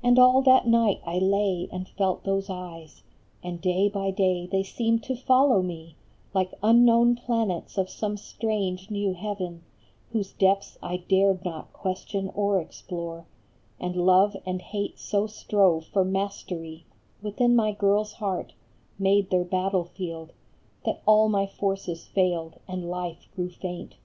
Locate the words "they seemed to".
4.46-5.16